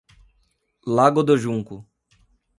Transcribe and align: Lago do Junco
Lago 0.87 1.21
do 1.21 1.37
Junco 1.37 1.87